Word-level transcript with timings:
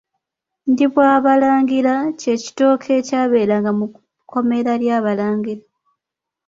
Ndiibwabalangira 0.69 1.93
kye 2.19 2.33
kitooke 2.43 2.89
ekyabeeranga 2.99 3.71
mu 3.77 3.85
kkomera 3.89 4.71
ly’Abalangira. 4.81 5.63